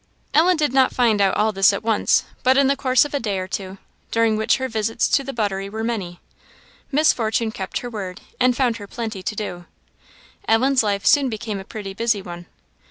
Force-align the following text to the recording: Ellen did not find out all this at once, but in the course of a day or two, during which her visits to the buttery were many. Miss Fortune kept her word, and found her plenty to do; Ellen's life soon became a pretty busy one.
Ellen 0.33 0.57
did 0.57 0.73
not 0.73 0.95
find 0.95 1.21
out 1.21 1.37
all 1.37 1.51
this 1.51 1.71
at 1.71 1.83
once, 1.83 2.23
but 2.41 2.57
in 2.57 2.65
the 2.65 2.75
course 2.75 3.05
of 3.05 3.13
a 3.13 3.19
day 3.19 3.37
or 3.37 3.47
two, 3.47 3.77
during 4.09 4.35
which 4.35 4.57
her 4.57 4.67
visits 4.67 5.07
to 5.09 5.23
the 5.23 5.31
buttery 5.31 5.69
were 5.69 5.83
many. 5.83 6.19
Miss 6.91 7.13
Fortune 7.13 7.51
kept 7.51 7.81
her 7.81 7.89
word, 7.91 8.19
and 8.39 8.57
found 8.57 8.77
her 8.77 8.87
plenty 8.87 9.21
to 9.21 9.35
do; 9.35 9.65
Ellen's 10.47 10.81
life 10.81 11.05
soon 11.05 11.29
became 11.29 11.59
a 11.59 11.63
pretty 11.63 11.93
busy 11.93 12.19
one. 12.23 12.47